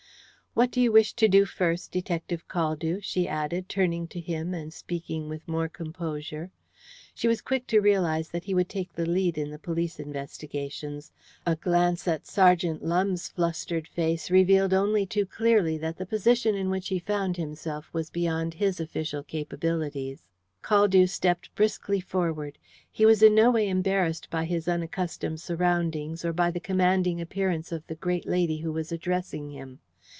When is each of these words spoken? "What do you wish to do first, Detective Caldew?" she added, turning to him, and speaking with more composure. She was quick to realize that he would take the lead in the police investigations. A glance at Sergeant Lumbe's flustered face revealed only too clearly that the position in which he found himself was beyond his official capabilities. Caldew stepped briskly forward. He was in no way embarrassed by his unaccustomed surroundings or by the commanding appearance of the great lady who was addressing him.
"What 0.53 0.69
do 0.69 0.81
you 0.81 0.91
wish 0.91 1.13
to 1.13 1.29
do 1.29 1.45
first, 1.45 1.93
Detective 1.93 2.45
Caldew?" 2.49 2.99
she 3.01 3.25
added, 3.25 3.69
turning 3.69 4.05
to 4.09 4.19
him, 4.19 4.53
and 4.53 4.73
speaking 4.73 5.29
with 5.29 5.47
more 5.47 5.69
composure. 5.69 6.51
She 7.15 7.29
was 7.29 7.41
quick 7.41 7.67
to 7.67 7.79
realize 7.79 8.27
that 8.31 8.43
he 8.43 8.53
would 8.53 8.67
take 8.67 8.91
the 8.91 9.05
lead 9.05 9.37
in 9.37 9.49
the 9.49 9.57
police 9.57 9.97
investigations. 9.97 11.13
A 11.45 11.55
glance 11.55 12.05
at 12.05 12.27
Sergeant 12.27 12.83
Lumbe's 12.83 13.29
flustered 13.29 13.87
face 13.87 14.29
revealed 14.29 14.73
only 14.73 15.05
too 15.05 15.25
clearly 15.25 15.77
that 15.77 15.95
the 15.97 16.05
position 16.05 16.53
in 16.53 16.69
which 16.69 16.89
he 16.89 16.99
found 16.99 17.37
himself 17.37 17.89
was 17.93 18.09
beyond 18.09 18.55
his 18.55 18.81
official 18.81 19.23
capabilities. 19.23 20.25
Caldew 20.61 21.07
stepped 21.07 21.55
briskly 21.55 22.01
forward. 22.01 22.57
He 22.91 23.05
was 23.05 23.23
in 23.23 23.33
no 23.35 23.51
way 23.51 23.69
embarrassed 23.69 24.29
by 24.29 24.43
his 24.43 24.67
unaccustomed 24.67 25.39
surroundings 25.39 26.25
or 26.25 26.33
by 26.33 26.51
the 26.51 26.59
commanding 26.59 27.21
appearance 27.21 27.71
of 27.71 27.87
the 27.87 27.95
great 27.95 28.27
lady 28.27 28.57
who 28.57 28.73
was 28.73 28.91
addressing 28.91 29.51
him. 29.51 29.79